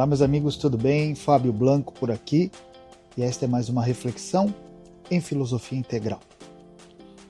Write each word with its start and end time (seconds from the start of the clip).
Olá, 0.00 0.06
meus 0.06 0.22
amigos, 0.22 0.56
tudo 0.56 0.78
bem? 0.78 1.14
Fábio 1.14 1.52
Blanco 1.52 1.92
por 1.92 2.10
aqui 2.10 2.50
e 3.18 3.22
esta 3.22 3.44
é 3.44 3.46
mais 3.46 3.68
uma 3.68 3.84
reflexão 3.84 4.46
em 5.10 5.20
filosofia 5.20 5.78
integral. 5.78 6.20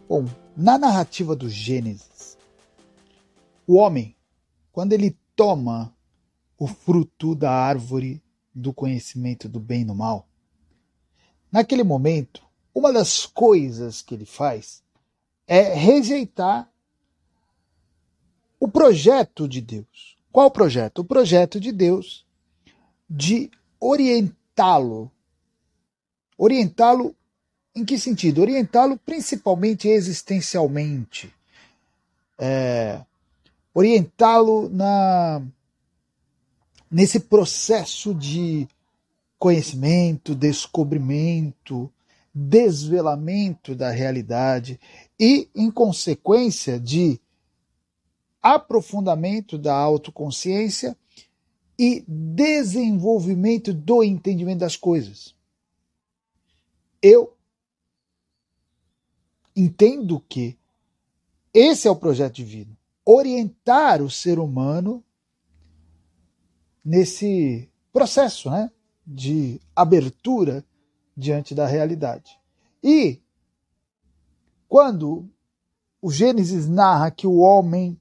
Bom, 0.09 0.25
na 0.57 0.79
narrativa 0.79 1.35
do 1.35 1.48
Gênesis, 1.48 2.39
o 3.67 3.75
homem, 3.75 4.14
quando 4.71 4.93
ele 4.93 5.18
toma 5.35 5.93
o 6.57 6.68
fruto 6.68 7.35
da 7.35 7.50
árvore 7.50 8.22
do 8.54 8.73
conhecimento 8.73 9.48
do 9.48 9.59
bem 9.59 9.82
e 9.82 9.87
do 9.87 9.95
mal, 9.96 10.29
naquele 11.50 11.82
momento, 11.82 12.41
uma 12.73 12.93
das 12.93 13.26
coisas 13.26 14.00
que 14.00 14.14
ele 14.14 14.25
faz 14.25 14.81
é 15.45 15.75
rejeitar 15.75 16.71
o 18.61 18.68
projeto 18.68 19.48
de 19.48 19.61
Deus. 19.61 20.17
Qual 20.31 20.48
projeto? 20.53 21.00
O 21.00 21.04
projeto 21.04 21.59
de 21.59 21.73
Deus 21.73 22.29
de 23.11 23.50
orientá-lo. 23.81 25.11
Orientá-lo 26.39 27.14
em 27.75 27.85
que 27.85 27.99
sentido? 27.99 28.41
Orientá-lo 28.41 28.96
principalmente 28.99 29.89
existencialmente. 29.89 31.35
É, 32.39 33.01
orientá-lo 33.75 34.69
na 34.69 35.42
nesse 36.91 37.20
processo 37.20 38.12
de 38.12 38.67
conhecimento, 39.39 40.34
descobrimento, 40.34 41.91
desvelamento 42.34 43.75
da 43.75 43.91
realidade 43.91 44.79
e, 45.19 45.49
em 45.55 45.71
consequência, 45.71 46.81
de 46.81 47.21
aprofundamento 48.43 49.56
da 49.56 49.75
autoconsciência 49.75 50.97
e 51.83 52.05
desenvolvimento 52.06 53.73
do 53.73 54.05
entendimento 54.05 54.59
das 54.59 54.77
coisas. 54.77 55.34
Eu 57.00 57.34
entendo 59.56 60.20
que 60.28 60.59
esse 61.55 61.89
é 61.89 61.91
o 61.91 61.97
projeto 61.97 62.34
divino 62.34 62.77
orientar 63.03 64.03
o 64.03 64.11
ser 64.11 64.39
humano 64.39 65.03
nesse 66.84 67.67
processo 67.91 68.50
né, 68.50 68.70
de 69.06 69.59
abertura 69.75 70.62
diante 71.17 71.55
da 71.55 71.67
realidade. 71.67 72.39
E 72.84 73.22
quando 74.69 75.27
o 76.03 76.12
Gênesis 76.12 76.69
narra 76.69 77.11
que 77.11 77.27
o 77.27 77.39
homem 77.39 77.98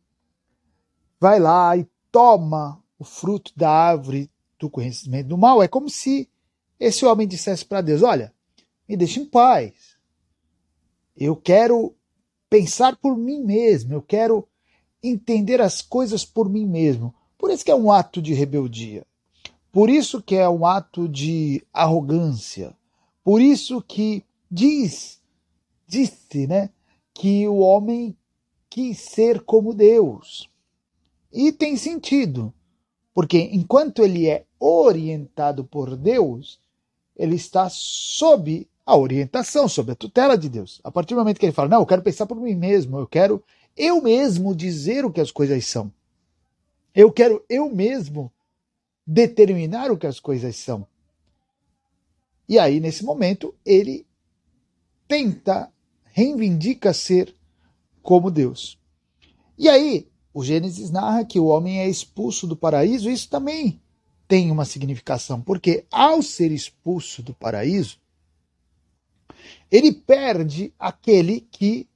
vai 1.18 1.40
lá 1.40 1.78
e 1.78 1.88
toma 2.12 2.79
o 3.00 3.06
fruto 3.06 3.54
da 3.56 3.72
árvore 3.72 4.30
do 4.60 4.70
conhecimento 4.70 5.30
do 5.30 5.38
mal, 5.38 5.64
é 5.64 5.68
como 5.68 5.90
se 5.90 6.30
esse 6.78 7.06
homem 7.06 7.28
dissesse 7.28 7.66
para 7.66 7.82
Deus: 7.82 8.04
Olha, 8.04 8.34
me 8.88 8.98
deixe 8.98 9.22
em 9.22 9.26
paz. 9.26 9.98
Eu 11.16 11.36
quero 11.36 11.96
pensar 12.50 12.98
por 12.98 13.18
mim 13.18 13.42
mesmo, 13.42 13.94
eu 13.94 14.02
quero 14.02 14.48
entender 15.02 15.62
as 15.62 15.82
coisas 15.82 16.26
por 16.26 16.50
mim 16.50 16.66
mesmo. 16.66 17.14
Por 17.38 17.50
isso 17.50 17.64
que 17.64 17.72
é 17.72 17.76
um 17.76 17.92
ato 17.92 18.22
de 18.22 18.34
rebeldia. 18.34 19.06
Por 19.72 19.90
isso 19.90 20.22
que 20.22 20.36
é 20.36 20.50
um 20.50 20.66
ato 20.66 21.08
de 21.08 21.64
arrogância. 21.72 22.76
Por 23.24 23.40
isso 23.42 23.82
que 23.82 24.26
diz, 24.50 25.22
disse, 25.88 26.48
né, 26.48 26.70
que 27.14 27.48
o 27.48 27.60
homem 27.60 28.18
quis 28.70 29.00
ser 29.00 29.42
como 29.42 29.74
Deus. 29.74 30.50
E 31.32 31.52
tem 31.52 31.78
sentido. 31.78 32.54
Porque 33.20 33.50
enquanto 33.52 34.02
ele 34.02 34.30
é 34.30 34.46
orientado 34.58 35.66
por 35.66 35.98
Deus, 35.98 36.58
ele 37.18 37.36
está 37.36 37.68
sob 37.70 38.66
a 38.86 38.96
orientação, 38.96 39.68
sob 39.68 39.92
a 39.92 39.96
tutela 39.96 40.38
de 40.38 40.48
Deus. 40.48 40.80
A 40.86 40.90
partir 40.90 41.16
do 41.16 41.18
momento 41.20 41.38
que 41.38 41.46
ele 41.46 41.52
fala, 41.52 41.68
não, 41.68 41.82
eu 41.82 41.86
quero 41.86 42.02
pensar 42.02 42.26
por 42.26 42.40
mim 42.40 42.56
mesmo, 42.56 42.98
eu 42.98 43.06
quero 43.06 43.44
eu 43.76 44.02
mesmo 44.02 44.56
dizer 44.56 45.04
o 45.04 45.12
que 45.12 45.20
as 45.20 45.32
coisas 45.32 45.66
são. 45.66 45.92
Eu 46.96 47.12
quero 47.12 47.44
eu 47.50 47.70
mesmo 47.70 48.32
determinar 49.06 49.92
o 49.92 49.98
que 49.98 50.08
as 50.08 50.22
coisas 50.22 50.56
são. 50.56 50.88
E 52.48 52.58
aí, 52.58 52.80
nesse 52.80 53.04
momento, 53.04 53.54
ele 53.66 54.08
tenta, 55.10 55.70
reivindica 56.06 56.94
ser 56.94 57.36
como 58.02 58.32
Deus. 58.32 58.80
E 59.58 59.68
aí, 59.68 60.09
o 60.40 60.44
Gênesis 60.44 60.90
narra 60.90 61.26
que 61.26 61.38
o 61.38 61.48
homem 61.48 61.80
é 61.80 61.90
expulso 61.90 62.48
do 62.48 62.56
paraíso, 62.56 63.10
isso 63.10 63.28
também 63.30 63.82
tem 64.26 64.50
uma 64.50 64.64
significação, 64.64 65.42
porque 65.42 65.84
ao 65.92 66.22
ser 66.22 66.50
expulso 66.50 67.22
do 67.22 67.34
paraíso, 67.34 67.98
ele 69.70 69.92
perde 69.92 70.74
aquele 70.80 71.42
que 71.52 71.90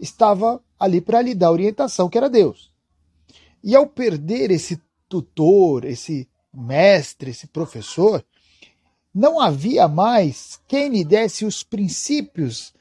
estava 0.00 0.60
ali 0.76 1.00
para 1.00 1.22
lhe 1.22 1.36
dar 1.36 1.52
orientação, 1.52 2.08
que 2.08 2.18
era 2.18 2.28
Deus. 2.28 2.72
E 3.62 3.76
ao 3.76 3.86
perder 3.86 4.50
esse 4.50 4.82
tutor, 5.08 5.84
esse 5.84 6.28
mestre, 6.52 7.30
esse 7.30 7.46
professor, 7.46 8.24
não 9.14 9.40
havia 9.40 9.86
mais 9.86 10.58
quem 10.66 10.88
lhe 10.88 11.04
desse 11.04 11.44
os 11.44 11.62
princípios 11.62 12.74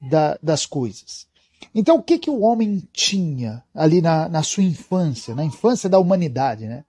da, 0.00 0.36
das 0.42 0.66
coisas. 0.66 1.25
Então, 1.74 1.96
o 1.96 2.02
que, 2.02 2.18
que 2.18 2.30
o 2.30 2.40
homem 2.40 2.82
tinha 2.92 3.62
ali 3.74 4.00
na, 4.00 4.28
na 4.28 4.42
sua 4.42 4.62
infância, 4.62 5.34
na 5.34 5.44
infância 5.44 5.88
da 5.88 5.98
humanidade, 5.98 6.66
né? 6.66 6.84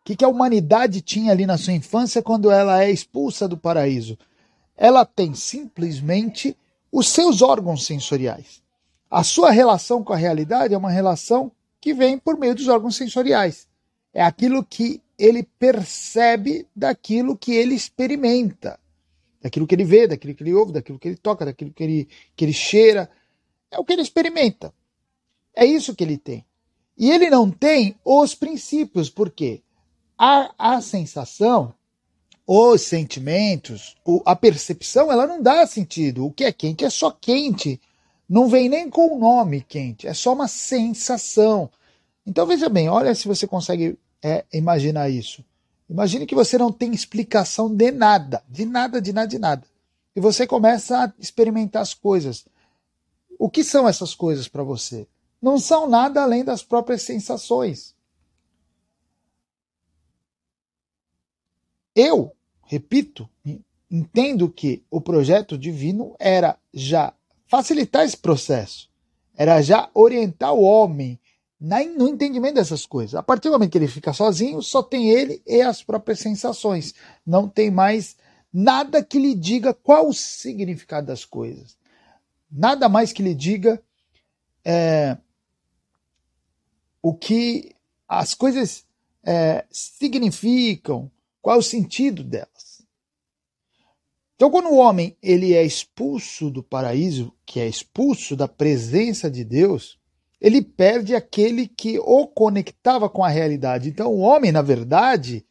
O 0.00 0.04
que, 0.04 0.16
que 0.16 0.24
a 0.24 0.28
humanidade 0.28 1.00
tinha 1.00 1.32
ali 1.32 1.46
na 1.46 1.58
sua 1.58 1.72
infância 1.72 2.22
quando 2.22 2.50
ela 2.50 2.82
é 2.82 2.90
expulsa 2.90 3.48
do 3.48 3.56
paraíso? 3.56 4.16
Ela 4.76 5.04
tem 5.04 5.34
simplesmente 5.34 6.56
os 6.92 7.08
seus 7.08 7.42
órgãos 7.42 7.84
sensoriais. 7.84 8.62
A 9.10 9.22
sua 9.22 9.50
relação 9.50 10.02
com 10.02 10.12
a 10.12 10.16
realidade 10.16 10.74
é 10.74 10.78
uma 10.78 10.90
relação 10.90 11.50
que 11.80 11.94
vem 11.94 12.18
por 12.18 12.38
meio 12.38 12.54
dos 12.54 12.68
órgãos 12.68 12.96
sensoriais. 12.96 13.68
É 14.12 14.22
aquilo 14.22 14.64
que 14.64 15.00
ele 15.18 15.42
percebe 15.58 16.66
daquilo 16.74 17.36
que 17.36 17.52
ele 17.52 17.74
experimenta, 17.74 18.78
daquilo 19.40 19.66
que 19.66 19.74
ele 19.74 19.84
vê, 19.84 20.06
daquilo 20.06 20.34
que 20.34 20.42
ele 20.42 20.54
ouve, 20.54 20.72
daquilo 20.72 20.98
que 20.98 21.08
ele 21.08 21.16
toca, 21.16 21.44
daquilo 21.44 21.72
que 21.72 21.82
ele, 21.82 22.08
que 22.34 22.44
ele 22.44 22.52
cheira, 22.52 23.08
é 23.70 23.78
o 23.78 23.84
que 23.84 23.92
ele 23.92 24.02
experimenta. 24.02 24.72
É 25.54 25.64
isso 25.64 25.94
que 25.94 26.04
ele 26.04 26.18
tem. 26.18 26.44
E 26.96 27.10
ele 27.10 27.28
não 27.28 27.50
tem 27.50 27.96
os 28.04 28.34
princípios, 28.34 29.10
porque 29.10 29.62
a, 30.18 30.52
a 30.58 30.80
sensação, 30.80 31.74
os 32.46 32.82
sentimentos, 32.82 33.96
a 34.24 34.34
percepção, 34.34 35.10
ela 35.10 35.26
não 35.26 35.42
dá 35.42 35.66
sentido. 35.66 36.26
O 36.26 36.32
que 36.32 36.44
é 36.44 36.52
quente 36.52 36.84
é 36.84 36.90
só 36.90 37.10
quente. 37.10 37.80
Não 38.28 38.48
vem 38.48 38.68
nem 38.68 38.90
com 38.90 39.14
o 39.14 39.18
nome 39.18 39.60
quente, 39.60 40.06
é 40.06 40.12
só 40.12 40.32
uma 40.32 40.48
sensação. 40.48 41.70
Então 42.26 42.44
veja 42.44 42.68
bem, 42.68 42.88
olha 42.88 43.14
se 43.14 43.28
você 43.28 43.46
consegue 43.46 43.96
é, 44.22 44.44
imaginar 44.52 45.08
isso. 45.08 45.44
Imagine 45.88 46.26
que 46.26 46.34
você 46.34 46.58
não 46.58 46.72
tem 46.72 46.92
explicação 46.92 47.72
de 47.72 47.92
nada, 47.92 48.42
de 48.48 48.66
nada, 48.66 49.00
de 49.00 49.12
nada, 49.12 49.28
de 49.28 49.38
nada. 49.38 49.66
E 50.16 50.20
você 50.20 50.46
começa 50.46 51.04
a 51.04 51.12
experimentar 51.20 51.82
as 51.82 51.94
coisas. 51.94 52.44
O 53.38 53.50
que 53.50 53.62
são 53.62 53.88
essas 53.88 54.14
coisas 54.14 54.48
para 54.48 54.62
você? 54.62 55.06
Não 55.40 55.58
são 55.58 55.88
nada 55.88 56.22
além 56.22 56.44
das 56.44 56.62
próprias 56.62 57.02
sensações. 57.02 57.94
Eu, 61.94 62.32
repito, 62.64 63.28
entendo 63.90 64.50
que 64.50 64.82
o 64.90 65.00
projeto 65.00 65.56
divino 65.56 66.14
era 66.18 66.58
já 66.72 67.12
facilitar 67.46 68.04
esse 68.04 68.16
processo, 68.16 68.90
era 69.34 69.62
já 69.62 69.88
orientar 69.94 70.52
o 70.52 70.62
homem 70.62 71.18
no 71.58 72.08
entendimento 72.08 72.56
dessas 72.56 72.84
coisas. 72.84 73.14
A 73.14 73.22
partir 73.22 73.48
do 73.48 73.52
momento 73.52 73.72
que 73.72 73.78
ele 73.78 73.88
fica 73.88 74.12
sozinho, 74.12 74.62
só 74.62 74.82
tem 74.82 75.10
ele 75.10 75.42
e 75.46 75.62
as 75.62 75.82
próprias 75.82 76.18
sensações. 76.18 76.94
Não 77.24 77.48
tem 77.48 77.70
mais 77.70 78.16
nada 78.52 79.02
que 79.02 79.18
lhe 79.18 79.34
diga 79.34 79.72
qual 79.72 80.08
o 80.08 80.14
significado 80.14 81.06
das 81.06 81.24
coisas 81.24 81.76
nada 82.50 82.88
mais 82.88 83.12
que 83.12 83.22
lhe 83.22 83.34
diga 83.34 83.82
é, 84.64 85.16
o 87.02 87.14
que 87.14 87.74
as 88.08 88.34
coisas 88.34 88.84
é, 89.24 89.64
significam, 89.70 91.10
qual 91.40 91.56
é 91.56 91.58
o 91.58 91.62
sentido 91.62 92.24
delas. 92.24 92.82
Então, 94.34 94.50
quando 94.50 94.68
o 94.68 94.76
homem 94.76 95.16
ele 95.22 95.54
é 95.54 95.64
expulso 95.64 96.50
do 96.50 96.62
paraíso, 96.62 97.32
que 97.44 97.58
é 97.58 97.66
expulso 97.66 98.36
da 98.36 98.46
presença 98.46 99.30
de 99.30 99.44
Deus, 99.44 99.98
ele 100.40 100.60
perde 100.60 101.14
aquele 101.14 101.66
que 101.66 101.98
o 101.98 102.26
conectava 102.26 103.08
com 103.08 103.24
a 103.24 103.28
realidade. 103.28 103.88
Então, 103.88 104.12
o 104.12 104.18
homem, 104.18 104.52
na 104.52 104.60
verdade, 104.60 105.44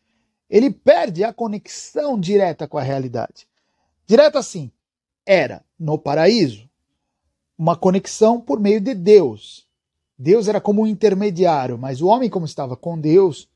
ele 0.50 0.69
perde 0.69 1.24
a 1.24 1.33
conexão 1.33 2.19
direta 2.19 2.68
com 2.68 2.77
a 2.77 2.83
realidade. 2.83 3.48
Direta 4.06 4.38
assim, 4.38 4.71
era 5.25 5.65
no 5.80 5.98
paraíso, 5.98 6.64
uma 7.57 7.75
conexão 7.75 8.40
por 8.40 8.60
meio 8.60 8.81
de 8.81 8.94
Deus. 8.94 9.66
Deus 10.18 10.48
era 10.48 10.62
como 10.62 10.84
um 10.84 10.88
intermediário, 10.88 11.78
mas 11.78 12.02
o 12.02 12.07
homem, 12.07 12.30
como 12.30 12.46
estava 12.46 12.75
com 12.75 13.00
Deus, 13.00 13.50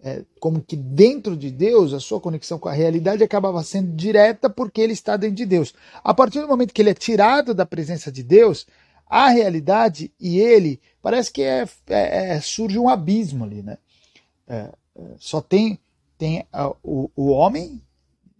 é, 0.00 0.24
como 0.40 0.62
que 0.62 0.76
dentro 0.76 1.36
de 1.36 1.50
Deus, 1.50 1.92
a 1.92 2.00
sua 2.00 2.20
conexão 2.20 2.58
com 2.58 2.68
a 2.68 2.72
realidade 2.72 3.22
acabava 3.22 3.62
sendo 3.62 3.94
direta 3.94 4.48
porque 4.48 4.80
ele 4.80 4.92
está 4.92 5.16
dentro 5.16 5.36
de 5.36 5.46
Deus. 5.46 5.74
A 6.02 6.14
partir 6.14 6.40
do 6.40 6.48
momento 6.48 6.72
que 6.72 6.80
ele 6.80 6.90
é 6.90 6.94
tirado 6.94 7.52
da 7.52 7.66
presença 7.66 8.10
de 8.10 8.22
Deus, 8.22 8.66
a 9.06 9.28
realidade 9.28 10.12
e 10.20 10.38
ele 10.38 10.80
parece 11.02 11.32
que 11.32 11.42
é, 11.42 11.66
é, 11.88 12.36
é 12.36 12.40
surge 12.40 12.78
um 12.78 12.88
abismo 12.88 13.44
ali, 13.44 13.62
né? 13.62 13.78
É, 14.46 14.70
é, 14.96 15.02
só 15.18 15.40
tem 15.40 15.78
tem 16.16 16.44
o, 16.82 17.08
o 17.14 17.28
homem 17.28 17.80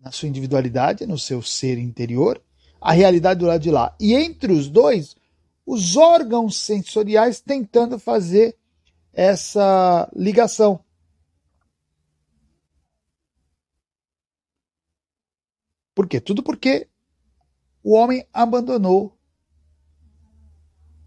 na 0.03 0.11
sua 0.11 0.29
individualidade, 0.29 1.07
no 1.07 1.17
seu 1.17 1.41
ser 1.41 1.79
interior, 1.79 2.41
a 2.81 2.93
realidade 2.93 3.41
do 3.41 3.47
lado 3.47 3.61
de 3.61 3.71
lá. 3.71 3.95
E 4.01 4.15
entre 4.15 4.53
os 4.53 4.69
dois, 4.69 5.17
os 5.67 5.97
órgãos 5.97 6.57
sensoriais 6.57 7.41
tentando 7.41 7.99
fazer 7.99 8.57
essa 9.13 10.11
ligação. 10.15 10.81
Por 15.95 16.07
quê? 16.07 16.21
Tudo 16.21 16.43
porque 16.43 16.87
o 17.83 17.93
homem 17.93 18.25
abandonou 18.33 19.19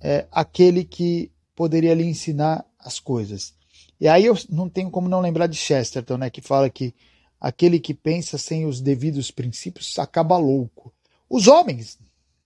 é, 0.01 0.27
aquele 0.31 0.83
que 0.83 1.31
poderia 1.55 1.93
lhe 1.93 2.03
ensinar 2.03 2.65
as 2.77 2.99
coisas. 2.99 3.53
E 3.99 4.07
aí 4.07 4.25
eu 4.25 4.35
não 4.49 4.67
tenho 4.67 4.89
como 4.89 5.07
não 5.07 5.21
lembrar 5.21 5.47
de 5.47 5.55
Chesterton, 5.55 6.17
né, 6.17 6.29
que 6.29 6.41
fala 6.41 6.69
que 6.69 6.93
aquele 7.39 7.79
que 7.79 7.93
pensa 7.93 8.37
sem 8.37 8.65
os 8.65 8.81
devidos 8.81 9.31
princípios 9.31 9.97
acaba 9.97 10.37
louco. 10.37 10.93
Os 11.31 11.47
homens, 11.47 11.97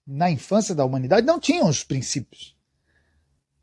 na 0.06 0.30
infância 0.30 0.76
da 0.76 0.86
humanidade, 0.86 1.26
não 1.26 1.40
tinham 1.40 1.68
os 1.68 1.84
princípios. 1.84 2.56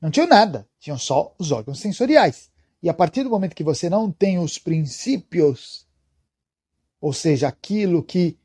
Não 0.01 0.11
tinham 0.11 0.27
nada, 0.27 0.69
tinham 0.81 0.99
só 0.99 1.33
os 1.39 1.53
órgãos 1.53 1.79
sensoriais. 1.79 2.51
E 2.83 2.89
a 2.89 2.95
partir 2.95 3.23
do 3.23 3.31
momento 3.31 3.55
que 3.55 3.63
você 3.63 3.89
não 3.89 4.11
tem 4.11 4.41
os 4.41 4.59
princípios, 4.59 5.87
ou 7.01 7.13
seja, 7.13 7.47
aquilo 7.47 8.03
que 8.03 8.37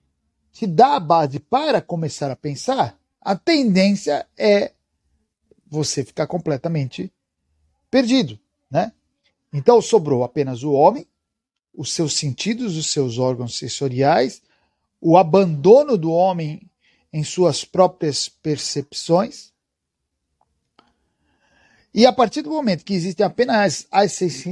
te 0.52 0.68
dá 0.68 0.98
a 0.98 1.00
base 1.00 1.40
para 1.40 1.82
começar 1.82 2.30
a 2.30 2.36
pensar, 2.36 2.96
a 3.20 3.36
tendência 3.36 4.28
é 4.38 4.74
você 5.66 6.06
ficar 6.06 6.28
completamente 6.28 7.12
perdido, 7.90 8.40
né? 8.70 8.94
Então 9.52 9.82
sobrou 9.82 10.24
apenas 10.24 10.62
o 10.62 10.74
homem, 10.74 11.08
os 11.74 11.92
seus 11.92 12.14
sentidos, 12.14 12.78
os 12.78 12.92
seus 12.92 13.18
órgãos 13.18 13.58
sensoriais, 13.58 14.44
o 15.02 15.18
abandono 15.18 15.98
do 15.98 16.12
homem 16.12 16.67
em 17.18 17.24
suas 17.24 17.66
próprias 17.66 18.30
percepções. 18.30 19.52
E 21.94 22.06
a 22.06 22.14
partir 22.14 22.42
do 22.42 22.52
momento 22.52 22.84
que 22.84 22.94
existem 22.94 23.25
apenas 23.25 23.88
as 23.92 24.12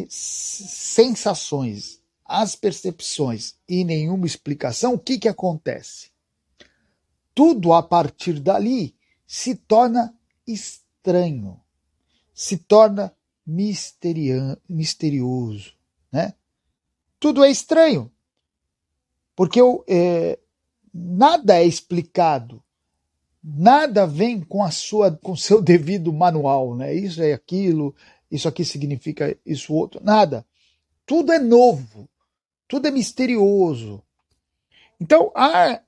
sensações 0.10 2.02
as 2.26 2.56
percepções 2.56 3.56
e 3.70 3.84
nenhuma 3.84 4.26
explicação, 4.26 4.96
o 4.96 5.00
que, 5.00 5.20
que 5.20 5.28
acontece? 5.28 6.10
Tudo 7.36 7.72
a 7.72 7.84
partir 7.84 8.40
dali 8.40 8.96
se 9.28 9.54
torna 9.54 10.12
estranho, 10.48 11.62
se 12.34 12.58
torna 12.58 13.16
misterioso. 13.46 15.76
Né? 16.12 16.34
Tudo 17.20 17.44
é 17.44 17.52
estranho, 17.52 18.12
porque 19.36 19.60
é, 19.88 20.40
nada 20.98 21.58
é 21.58 21.66
explicado, 21.66 22.64
nada 23.44 24.08
vem 24.08 24.40
com 24.40 24.64
a 24.64 24.72
sua 24.72 25.12
com 25.12 25.36
seu 25.36 25.60
devido 25.62 26.14
manual, 26.14 26.74
né? 26.74 26.94
Isso 26.94 27.22
é 27.22 27.34
aquilo, 27.34 27.94
isso 28.32 28.48
aqui 28.48 28.64
significa 28.64 29.38
isso 29.46 29.74
outro, 29.74 30.02
nada. 30.02 30.46
Tudo 31.06 31.34
é 31.34 31.40
novo, 31.40 32.10
tudo 32.68 32.88
é 32.88 32.92
misterioso. 32.92 34.02
Então, 35.00 35.32
a 35.36 35.82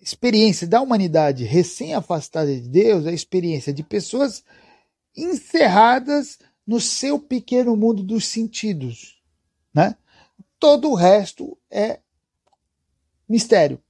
experiência 0.00 0.66
da 0.66 0.80
humanidade 0.80 1.42
recém-afastada 1.44 2.54
de 2.54 2.68
Deus 2.68 3.04
é 3.04 3.10
a 3.10 3.12
experiência 3.12 3.72
de 3.72 3.82
pessoas 3.82 4.44
encerradas 5.16 6.38
no 6.64 6.80
seu 6.80 7.18
pequeno 7.18 7.76
mundo 7.76 8.04
dos 8.04 8.26
sentidos. 8.28 9.20
Né? 9.74 9.96
Todo 10.60 10.90
o 10.90 10.94
resto 10.94 11.58
é 11.68 11.98
mistério. 13.28 13.82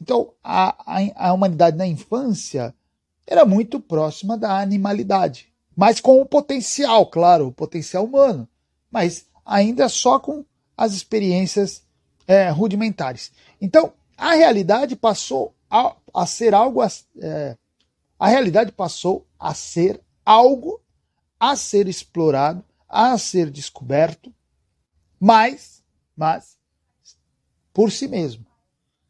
Então, 0.00 0.32
a, 0.42 0.98
a, 0.98 1.28
a 1.28 1.32
humanidade 1.32 1.76
na 1.76 1.86
infância 1.86 2.74
era 3.26 3.44
muito 3.44 3.80
próxima 3.80 4.36
da 4.36 4.60
animalidade, 4.60 5.52
mas 5.74 6.00
com 6.00 6.20
o 6.20 6.26
potencial, 6.26 7.06
claro, 7.06 7.48
o 7.48 7.52
potencial 7.52 8.04
humano, 8.04 8.48
mas 8.90 9.26
ainda 9.44 9.88
só 9.88 10.18
com 10.18 10.44
as 10.76 10.92
experiências 10.92 11.82
é, 12.26 12.48
rudimentares. 12.50 13.32
Então, 13.60 13.92
a 14.16 14.34
realidade 14.34 14.94
passou 14.96 15.54
a, 15.70 15.94
a 16.14 16.26
ser 16.26 16.54
algo. 16.54 16.80
A, 16.80 16.88
é, 17.20 17.56
a 18.18 18.28
realidade 18.28 18.72
passou 18.72 19.26
a 19.38 19.54
ser 19.54 20.00
algo 20.24 20.80
a 21.38 21.54
ser 21.54 21.86
explorado, 21.86 22.64
a 22.88 23.16
ser 23.18 23.50
descoberto, 23.50 24.32
mas, 25.20 25.82
mas 26.16 26.56
por 27.72 27.92
si 27.92 28.08
mesmo, 28.08 28.45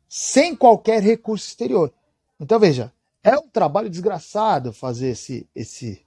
sem 0.09 0.55
qualquer 0.55 1.03
recurso 1.03 1.47
exterior. 1.47 1.93
Então 2.39 2.59
veja, 2.59 2.93
é 3.23 3.37
um 3.37 3.49
trabalho 3.49 3.91
desgraçado 3.91 4.73
fazer 4.73 5.09
esse 5.09 5.49
esse 5.55 6.05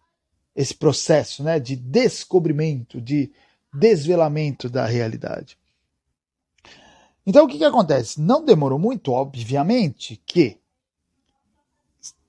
esse 0.55 0.73
processo, 0.73 1.41
né, 1.41 1.57
de 1.59 1.75
descobrimento, 1.75 2.99
de 2.99 3.31
desvelamento 3.73 4.69
da 4.69 4.85
realidade. 4.85 5.57
Então 7.25 7.45
o 7.45 7.47
que, 7.47 7.57
que 7.57 7.63
acontece? 7.63 8.19
Não 8.19 8.43
demorou 8.43 8.77
muito, 8.77 9.13
obviamente, 9.13 10.21
que, 10.25 10.59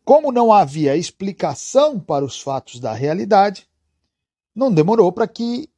como 0.05 0.31
não 0.31 0.52
havia 0.52 0.96
explicação 0.96 1.99
para 1.99 2.25
os 2.25 2.40
fatos 2.40 2.78
da 2.78 2.93
realidade, 2.93 3.67
não 4.55 4.72
demorou 4.72 5.11
para 5.11 5.26
que 5.26 5.69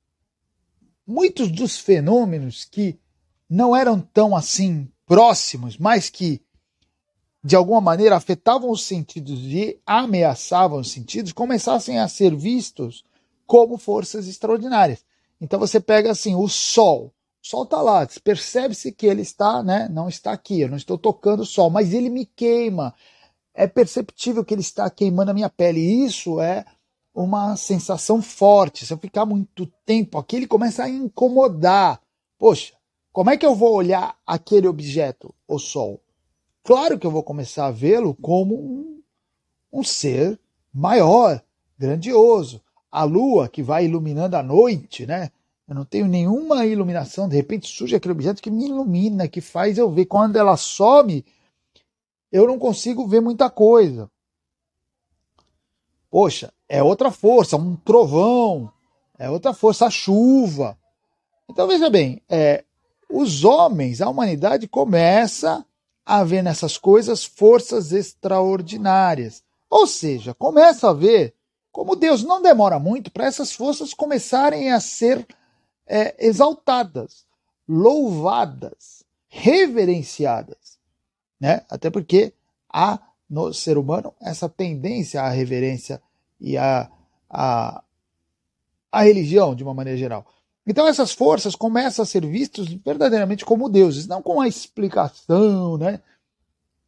muitos 1.06 1.50
dos 1.50 1.78
fenômenos 1.78 2.64
que 2.64 2.98
não 3.48 3.74
eram 3.74 3.98
tão 3.98 4.36
assim 4.36 4.91
próximos, 5.12 5.76
mas 5.76 6.09
que 6.09 6.41
de 7.44 7.55
alguma 7.55 7.82
maneira 7.82 8.17
afetavam 8.17 8.70
os 8.70 8.82
sentidos 8.82 9.40
e 9.40 9.78
ameaçavam 9.85 10.81
os 10.81 10.90
sentidos, 10.90 11.35
começassem 11.35 11.99
a 11.99 12.09
ser 12.09 12.35
vistos 12.35 13.04
como 13.47 13.76
forças 13.76 14.26
extraordinárias. 14.26 15.04
Então 15.38 15.61
você 15.61 15.78
pega 15.78 16.11
assim 16.11 16.35
o 16.35 16.49
sol. 16.49 17.12
O 17.45 17.47
sol 17.47 17.64
está 17.64 17.83
lá, 17.83 18.09
percebe-se 18.25 18.90
que 18.90 19.04
ele 19.04 19.21
está, 19.21 19.62
né? 19.62 19.87
Não 19.92 20.09
está 20.09 20.33
aqui, 20.33 20.62
eu 20.62 20.71
não 20.71 20.78
estou 20.78 20.97
tocando 20.97 21.40
o 21.40 21.47
sol, 21.47 21.69
mas 21.69 21.92
ele 21.92 22.09
me 22.09 22.25
queima. 22.25 22.95
É 23.52 23.66
perceptível 23.66 24.42
que 24.42 24.54
ele 24.54 24.62
está 24.62 24.88
queimando 24.88 25.31
a 25.31 25.35
minha 25.35 25.50
pele. 25.50 25.81
E 25.81 26.07
isso 26.07 26.40
é 26.40 26.64
uma 27.14 27.54
sensação 27.57 28.23
forte. 28.23 28.87
Se 28.87 28.95
eu 28.95 28.99
ficar 28.99 29.26
muito 29.26 29.66
tempo 29.85 30.16
aqui, 30.16 30.37
ele 30.37 30.47
começa 30.47 30.85
a 30.85 30.88
incomodar. 30.88 32.00
Poxa, 32.38 32.73
como 33.12 33.31
é 33.31 33.37
que 33.37 33.47
eu 33.47 33.54
vou 33.54 33.75
olhar 33.75 34.16
aquele 34.26 34.66
objeto, 34.66 35.35
o 35.47 35.59
sol? 35.59 36.00
Claro 36.64 36.99
que 36.99 37.07
eu 37.07 37.11
vou 37.11 37.23
começar 37.23 37.66
a 37.66 37.71
vê-lo 37.71 38.14
como 38.14 38.54
um, 38.54 39.02
um 39.73 39.85
ser 39.85 40.38
maior, 40.73 41.42
grandioso 41.78 42.62
a 42.92 43.04
lua 43.04 43.49
que 43.49 43.62
vai 43.62 43.87
iluminando 43.87 44.37
a 44.37 44.42
noite, 44.42 45.07
né? 45.07 45.31
Eu 45.66 45.75
não 45.75 45.85
tenho 45.87 46.07
nenhuma 46.07 46.66
iluminação, 46.66 47.26
de 47.26 47.35
repente 47.35 47.66
surge 47.66 47.97
aquele 47.97 48.12
objeto 48.12 48.42
que 48.42 48.50
me 48.50 48.66
ilumina, 48.66 49.26
que 49.26 49.40
faz 49.40 49.78
eu 49.78 49.90
ver. 49.90 50.04
Quando 50.04 50.37
ela 50.37 50.59
some, 50.59 51.25
eu 52.31 52.47
não 52.47 52.59
consigo 52.59 53.09
ver 53.09 53.23
muita 53.23 53.49
coisa. 53.49 54.11
Poxa, 56.11 56.52
é 56.69 56.83
outra 56.83 57.11
força, 57.11 57.57
um 57.57 57.75
trovão, 57.75 58.71
é 59.19 59.31
outra 59.31 59.54
força, 59.54 59.87
a 59.87 59.90
chuva. 59.90 60.76
Então 61.49 61.66
veja 61.66 61.88
bem, 61.88 62.21
é, 62.28 62.64
os 63.12 63.45
homens, 63.45 64.00
a 64.00 64.09
humanidade 64.09 64.66
começa 64.66 65.64
a 66.04 66.25
ver 66.25 66.42
nessas 66.42 66.78
coisas 66.78 67.25
forças 67.25 67.92
extraordinárias. 67.92 69.42
Ou 69.69 69.87
seja, 69.87 70.35
começa 70.35 70.90
a 70.90 70.92
ver 70.92 71.35
como 71.71 71.97
Deus 71.97 72.23
não 72.23 72.42
demora 72.42 72.78
muito 72.78 73.11
para 73.11 73.26
essas 73.26 73.52
forças 73.52 73.95
começarem 73.95 74.73
a 74.73 74.81
ser 74.81 75.26
é, 75.87 76.26
exaltadas, 76.26 77.26
louvadas, 77.69 79.04
reverenciadas. 79.28 80.78
Né? 81.40 81.64
Até 81.71 81.90
porque 81.90 82.33
há 82.69 82.99
no 83.28 83.52
ser 83.52 83.78
humano 83.78 84.14
essa 84.21 84.49
tendência 84.49 85.23
à 85.23 85.28
reverência 85.28 86.02
e 86.40 86.57
à, 86.57 86.90
à, 87.28 87.83
à 88.90 89.02
religião, 89.02 89.54
de 89.54 89.62
uma 89.62 89.73
maneira 89.75 89.99
geral. 89.99 90.26
Então 90.66 90.87
essas 90.87 91.12
forças 91.12 91.57
começam 91.57 92.02
a 92.02 92.07
ser 92.07 92.25
vistas 92.26 92.69
verdadeiramente 92.69 93.45
como 93.45 93.69
deuses, 93.69 94.07
não 94.07 94.23
com 94.23 94.40
a 94.40 94.47
explicação 94.47 95.76
né, 95.76 96.00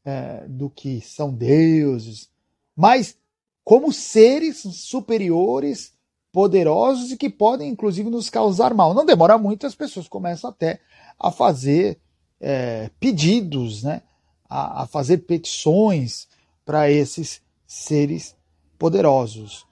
é, 0.04 0.44
do 0.46 0.70
que 0.70 1.00
são 1.00 1.32
deuses, 1.32 2.30
mas 2.76 3.16
como 3.64 3.92
seres 3.92 4.58
superiores 4.58 5.92
poderosos 6.30 7.12
e 7.12 7.16
que 7.16 7.30
podem, 7.30 7.70
inclusive, 7.70 8.10
nos 8.10 8.28
causar 8.28 8.74
mal. 8.74 8.92
Não 8.92 9.06
demora 9.06 9.38
muito, 9.38 9.66
as 9.66 9.74
pessoas 9.74 10.08
começam 10.08 10.50
até 10.50 10.80
a 11.18 11.30
fazer 11.30 11.98
é, 12.40 12.90
pedidos, 12.98 13.84
né? 13.84 14.02
a, 14.48 14.82
a 14.82 14.86
fazer 14.86 15.18
petições 15.18 16.28
para 16.64 16.90
esses 16.90 17.42
seres 17.66 18.36
poderosos, 18.78 19.66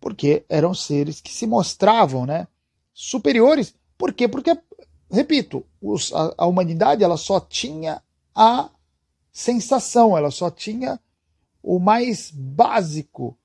porque 0.00 0.44
eram 0.48 0.74
seres 0.74 1.20
que 1.20 1.32
se 1.32 1.46
mostravam 1.46 2.24
né, 2.26 2.46
superiores. 2.92 3.74
Por 3.96 4.12
quê? 4.12 4.28
Porque, 4.28 4.56
repito, 5.10 5.64
os, 5.80 6.12
a, 6.12 6.34
a 6.38 6.46
humanidade 6.46 7.04
ela 7.04 7.16
só 7.16 7.40
tinha 7.40 8.02
a 8.34 8.70
sensação, 9.32 10.16
ela 10.16 10.30
só 10.30 10.50
tinha 10.50 11.00
o 11.62 11.78
mais 11.78 12.30
básico 12.30 13.36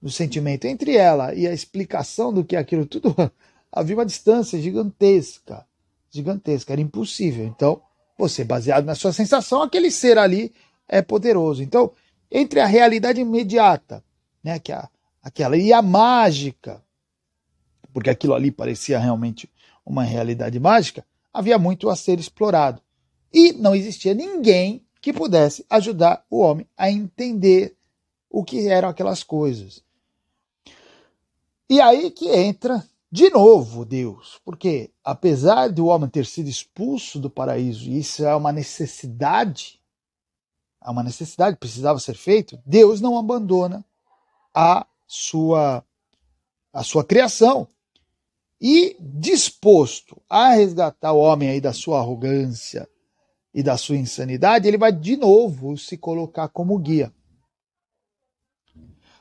do 0.00 0.10
sentimento. 0.10 0.64
Entre 0.66 0.96
ela 0.96 1.34
e 1.34 1.46
a 1.46 1.52
explicação 1.52 2.32
do 2.32 2.44
que 2.44 2.56
é 2.56 2.58
aquilo 2.58 2.86
tudo, 2.86 3.14
havia 3.70 3.96
uma 3.96 4.06
distância 4.06 4.60
gigantesca. 4.60 5.66
Gigantesca, 6.10 6.72
era 6.72 6.80
impossível. 6.80 7.44
Então, 7.44 7.82
você, 8.18 8.44
baseado 8.44 8.84
na 8.84 8.94
sua 8.94 9.12
sensação, 9.12 9.62
aquele 9.62 9.90
ser 9.90 10.18
ali 10.18 10.52
é 10.88 11.02
poderoso. 11.02 11.62
Então, 11.62 11.92
entre 12.30 12.60
a 12.60 12.66
realidade 12.66 13.20
imediata, 13.20 14.02
né, 14.42 14.58
que 14.58 14.72
é 14.72 14.82
aquela, 15.22 15.56
e 15.56 15.72
a 15.72 15.82
mágica, 15.82 16.82
porque 17.96 18.10
aquilo 18.10 18.34
ali 18.34 18.52
parecia 18.52 18.98
realmente 18.98 19.50
uma 19.82 20.04
realidade 20.04 20.60
mágica, 20.60 21.02
havia 21.32 21.58
muito 21.58 21.88
a 21.88 21.96
ser 21.96 22.20
explorado. 22.20 22.82
E 23.32 23.54
não 23.54 23.74
existia 23.74 24.12
ninguém 24.12 24.86
que 25.00 25.14
pudesse 25.14 25.64
ajudar 25.70 26.22
o 26.28 26.40
homem 26.40 26.68
a 26.76 26.90
entender 26.90 27.74
o 28.28 28.44
que 28.44 28.68
eram 28.68 28.90
aquelas 28.90 29.22
coisas. 29.22 29.82
E 31.70 31.80
aí 31.80 32.10
que 32.10 32.28
entra 32.28 32.86
de 33.10 33.30
novo 33.30 33.82
Deus, 33.82 34.42
porque 34.44 34.90
apesar 35.02 35.68
de 35.68 35.80
o 35.80 35.86
homem 35.86 36.10
ter 36.10 36.26
sido 36.26 36.50
expulso 36.50 37.18
do 37.18 37.30
paraíso, 37.30 37.88
e 37.88 38.00
isso 38.00 38.22
é 38.26 38.36
uma 38.36 38.52
necessidade, 38.52 39.80
é 40.84 40.90
uma 40.90 41.02
necessidade, 41.02 41.56
precisava 41.56 41.98
ser 41.98 42.14
feito, 42.14 42.60
Deus 42.66 43.00
não 43.00 43.16
abandona 43.16 43.82
a 44.54 44.86
sua 45.06 45.82
a 46.74 46.82
sua 46.82 47.02
criação. 47.02 47.66
E 48.60 48.96
disposto 49.00 50.20
a 50.28 50.50
resgatar 50.50 51.12
o 51.12 51.18
homem 51.18 51.50
aí 51.50 51.60
da 51.60 51.72
sua 51.72 51.98
arrogância 51.98 52.88
e 53.52 53.62
da 53.62 53.76
sua 53.76 53.96
insanidade, 53.96 54.68
ele 54.68 54.78
vai 54.78 54.92
de 54.92 55.16
novo 55.16 55.78
se 55.78 55.96
colocar 55.96 56.48
como 56.48 56.78
guia. 56.78 57.12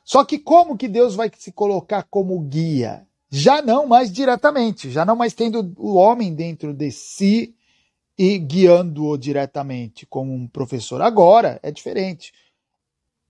Só 0.04 0.26
que 0.26 0.38
como 0.38 0.78
que 0.78 0.88
Deus 0.90 1.16
vai 1.16 1.32
se 1.36 1.52
colocar 1.52 2.04
como 2.04 2.40
guia? 2.42 3.08
Já 3.30 3.62
não 3.62 3.88
mais 3.88 4.12
diretamente, 4.12 4.92
já 4.92 5.06
não 5.06 5.16
mais 5.16 5.34
tendo 5.34 5.74
o 5.78 5.96
homem 5.96 6.36
dentro 6.36 6.74
de 6.74 6.92
si 6.92 7.56
e 8.18 8.38
guiando-o 8.38 9.18
diretamente 9.18 10.06
como 10.06 10.34
um 10.34 10.48
professor. 10.48 11.02
Agora 11.02 11.60
é 11.64 11.72
diferente. 11.72 12.34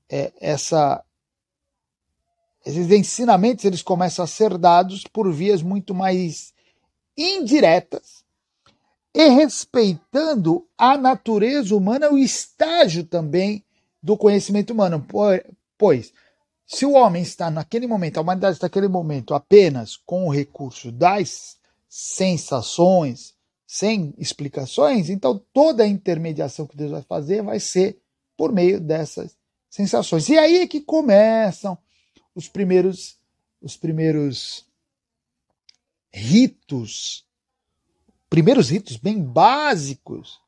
É, 0.09 0.33
essa, 0.41 1.04
esses 2.65 2.89
ensinamentos 2.89 3.63
eles 3.63 3.84
começam 3.84 4.25
a 4.25 4.27
ser 4.27 4.57
dados 4.57 5.03
por 5.03 5.31
vias 5.31 5.62
muito 5.62 5.93
mais 5.93 6.53
indiretas 7.15 8.25
e 9.13 9.29
respeitando 9.29 10.67
a 10.77 10.98
natureza 10.98 11.75
humana, 11.75 12.12
o 12.12 12.17
estágio 12.17 13.05
também 13.05 13.63
do 14.03 14.17
conhecimento 14.17 14.74
humano. 14.74 15.05
Pois 15.77 16.12
se 16.65 16.86
o 16.86 16.93
homem 16.93 17.22
está 17.22 17.51
naquele 17.51 17.86
momento, 17.86 18.17
a 18.17 18.22
humanidade 18.22 18.55
está 18.55 18.65
naquele 18.65 18.88
momento 18.88 19.34
apenas 19.34 19.95
com 19.95 20.25
o 20.25 20.31
recurso 20.31 20.91
das 20.91 21.57
sensações, 21.88 23.36
sem 23.67 24.13
explicações, 24.17 25.10
então 25.10 25.41
toda 25.53 25.84
a 25.84 25.88
intermediação 25.88 26.65
que 26.65 26.75
Deus 26.75 26.91
vai 26.91 27.03
fazer 27.03 27.43
vai 27.43 27.60
ser 27.60 28.00
por 28.36 28.51
meio 28.51 28.81
dessas 28.81 29.38
sensações. 29.69 30.27
E 30.29 30.38
aí 30.38 30.57
é 30.57 30.67
que 30.67 30.81
começam 30.81 31.77
os 32.35 32.47
primeiros 32.47 33.17
os 33.65 33.75
primeiros 33.75 34.67
ritos, 36.13 37.25
primeiros 38.29 38.69
ritos 38.69 38.95
bem 38.95 39.21
básicos 39.21 40.39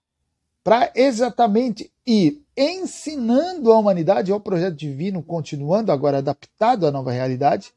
para 0.63 0.91
exatamente 0.95 1.91
ir 2.05 2.43
ensinando 2.55 3.71
a 3.71 3.79
humanidade 3.79 4.31
ao 4.31 4.39
projeto 4.39 4.75
divino, 4.75 5.23
continuando 5.23 5.91
agora 5.91 6.19
adaptado 6.19 6.85
à 6.85 6.91
nova 6.91 7.11
realidade, 7.11 7.73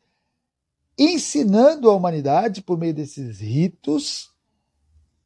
ensinando 0.98 1.88
a 1.88 1.94
humanidade 1.94 2.60
por 2.60 2.76
meio 2.76 2.92
desses 2.92 3.40
ritos 3.40 4.30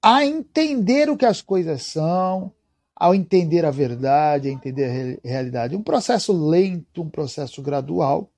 a 0.00 0.24
entender 0.24 1.10
o 1.10 1.16
que 1.16 1.26
as 1.26 1.40
coisas 1.40 1.82
são, 1.82 2.52
ao 2.94 3.14
entender 3.14 3.64
a 3.64 3.70
verdade, 3.70 4.48
a 4.48 4.52
entender 4.52 5.18
a 5.24 5.28
realidade. 5.28 5.74
Um 5.74 5.82
processo 5.82 6.32
lento, 6.32 7.02
um 7.02 7.08
processo 7.08 7.60
gradual, 7.62 8.30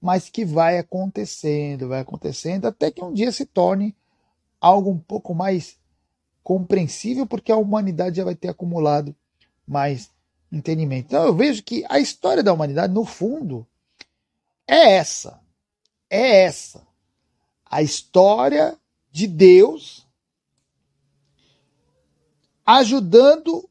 mas 0.00 0.28
que 0.28 0.44
vai 0.44 0.78
acontecendo, 0.78 1.88
vai 1.88 2.00
acontecendo 2.00 2.66
até 2.66 2.90
que 2.90 3.04
um 3.04 3.12
dia 3.12 3.30
se 3.30 3.44
torne 3.44 3.94
algo 4.60 4.90
um 4.90 4.98
pouco 4.98 5.34
mais 5.34 5.78
compreensível, 6.42 7.26
porque 7.26 7.52
a 7.52 7.56
humanidade 7.56 8.16
já 8.16 8.24
vai 8.24 8.34
ter 8.34 8.48
acumulado 8.48 9.14
mais 9.66 10.10
entendimento. 10.50 11.06
Então 11.06 11.24
eu 11.24 11.34
vejo 11.34 11.62
que 11.62 11.84
a 11.88 11.98
história 11.98 12.42
da 12.42 12.52
humanidade, 12.52 12.92
no 12.92 13.04
fundo, 13.04 13.66
é 14.66 14.94
essa. 14.94 15.40
É 16.08 16.44
essa. 16.44 16.86
A 17.64 17.82
história 17.82 18.76
de 19.12 19.26
Deus 19.26 20.06
ajudando 22.64 23.68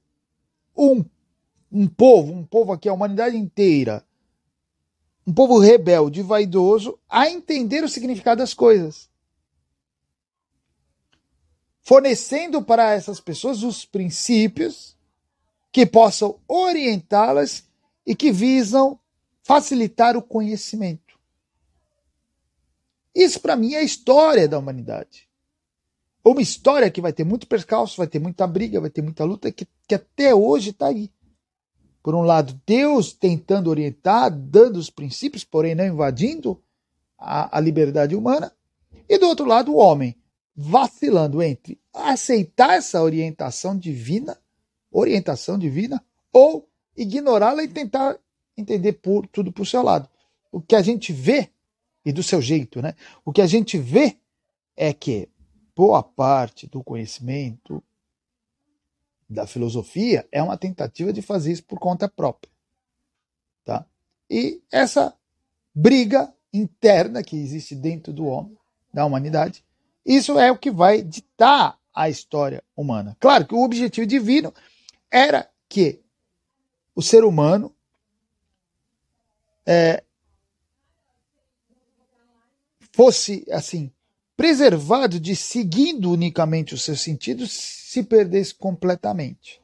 um, 0.76 1.04
um 1.72 1.88
povo, 1.88 2.34
um 2.34 2.46
povo 2.46 2.72
aqui, 2.72 2.90
a 2.90 2.94
humanidade 2.94 3.38
inteira, 3.38 4.04
um 5.30 5.34
povo 5.34 5.60
rebelde 5.60 6.22
e 6.22 6.24
vaidoso, 6.24 6.98
a 7.08 7.30
entender 7.30 7.84
o 7.84 7.90
significado 7.90 8.40
das 8.40 8.54
coisas 8.54 9.10
fornecendo 11.90 12.62
para 12.62 12.94
essas 12.94 13.20
pessoas 13.20 13.64
os 13.64 13.84
princípios 13.84 14.96
que 15.72 15.88
possam 15.88 16.40
orientá-las 16.48 17.68
e 18.06 18.16
que 18.16 18.32
visam 18.32 19.00
facilitar 19.42 20.16
o 20.16 20.22
conhecimento. 20.22 21.18
Isso, 23.16 23.40
para 23.40 23.56
mim, 23.56 23.74
é 23.74 23.80
a 23.80 23.84
história 23.84 24.48
da 24.48 24.60
humanidade. 24.60 25.28
Uma 26.24 26.44
história 26.44 26.92
que 26.92 27.02
vai 27.02 27.12
ter 27.12 27.24
muito 27.24 27.48
percalço, 27.48 27.98
vai 27.98 28.06
ter 28.06 28.20
muita 28.20 28.46
briga, 28.46 28.80
vai 28.80 28.92
ter 28.92 29.02
muita 29.02 29.24
luta, 29.24 29.52
que, 29.52 29.68
que 29.88 29.96
até 29.96 30.36
hoje 30.36 30.70
está 30.70 30.90
aí. 30.90 31.12
Por 32.02 32.16
um 32.16 32.22
lado, 32.22 32.60
Deus 32.66 33.14
tentando 33.14 33.70
orientar, 33.70 34.32
dando 34.32 34.78
os 34.78 34.90
princípios, 34.90 35.44
porém 35.44 35.76
não 35.76 35.86
invadindo 35.86 36.62
a, 37.18 37.58
a 37.58 37.60
liberdade 37.60 38.16
humana. 38.16 38.52
E 39.08 39.18
do 39.18 39.28
outro 39.28 39.46
lado, 39.46 39.74
o 39.74 39.78
homem 39.78 40.16
vacilando 40.56 41.42
entre 41.42 41.80
aceitar 41.94 42.76
essa 42.76 43.02
orientação 43.02 43.78
divina, 43.78 44.38
orientação 44.92 45.58
divina, 45.58 46.04
ou 46.32 46.68
ignorá-la 46.96 47.64
e 47.64 47.68
tentar 47.68 48.18
entender 48.58 48.94
por, 48.94 49.26
tudo 49.28 49.52
por 49.52 49.66
seu 49.66 49.82
lado. 49.82 50.10
O 50.52 50.62
que 50.62 50.76
a 50.76 50.82
gente 50.82 51.14
vê, 51.14 51.50
e 52.06 52.12
do 52.12 52.24
seu 52.24 52.42
jeito, 52.42 52.82
né? 52.82 52.96
O 53.24 53.32
que 53.32 53.42
a 53.42 53.48
gente 53.48 53.78
vê 53.78 54.18
é 54.76 54.94
que 54.94 55.30
boa 55.76 56.04
parte 56.04 56.68
do 56.68 56.84
conhecimento 56.84 57.84
da 59.30 59.46
filosofia 59.46 60.28
é 60.32 60.42
uma 60.42 60.58
tentativa 60.58 61.14
de 61.14 61.22
fazer 61.22 61.52
isso 61.52 61.64
por 61.64 61.80
conta 61.80 62.10
própria. 62.10 62.52
Tá? 63.64 63.86
E 64.30 64.62
essa 64.72 65.16
briga 65.74 66.34
interna 66.52 67.22
que 67.22 67.36
existe 67.36 67.76
dentro 67.76 68.12
do 68.12 68.26
homem, 68.26 68.58
da 68.92 69.06
humanidade, 69.06 69.64
isso 70.04 70.40
é 70.40 70.52
o 70.52 70.58
que 70.58 70.72
vai 70.72 71.04
ditar 71.04 71.78
a 71.94 72.10
história 72.10 72.64
humana. 72.76 73.16
Claro 73.20 73.46
que 73.46 73.54
o 73.54 73.64
objetivo 73.64 74.08
divino 74.08 74.54
era 75.12 75.50
que 75.68 76.02
o 76.96 77.02
ser 77.02 77.24
humano 77.24 77.74
é, 79.66 80.04
fosse 82.92 83.46
assim 83.52 83.92
preservado 84.40 85.20
de 85.20 85.36
seguindo 85.36 86.10
unicamente 86.10 86.74
os 86.74 86.82
seus 86.82 87.02
sentidos 87.02 87.52
se 87.52 88.02
perdesse 88.02 88.56
completamente. 88.56 89.60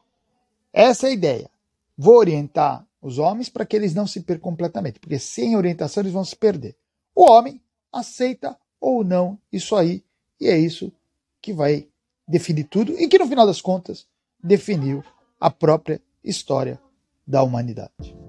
Essa 0.73 1.07
é 1.07 1.11
a 1.11 1.13
ideia. 1.13 1.49
Vou 1.97 2.17
orientar 2.17 2.85
os 3.01 3.17
homens 3.17 3.47
para 3.47 3.65
que 3.65 3.73
eles 3.73 3.95
não 3.95 4.05
se 4.05 4.19
percam 4.19 4.51
completamente, 4.51 4.99
porque 4.99 5.17
sem 5.17 5.55
orientação 5.55 6.03
eles 6.03 6.11
vão 6.11 6.25
se 6.25 6.35
perder. 6.35 6.75
O 7.15 7.23
homem 7.31 7.61
aceita 7.89 8.57
ou 8.77 9.01
não 9.01 9.39
isso 9.49 9.77
aí 9.77 10.03
e 10.41 10.49
é 10.49 10.57
isso 10.57 10.91
que 11.41 11.53
vai 11.53 11.87
definir 12.27 12.65
tudo 12.65 12.99
e 12.99 13.07
que, 13.07 13.17
no 13.17 13.27
final 13.27 13.47
das 13.47 13.61
contas, 13.61 14.05
definiu 14.43 15.01
a 15.39 15.49
própria 15.49 16.01
história 16.21 16.77
da 17.25 17.41
humanidade. 17.41 18.24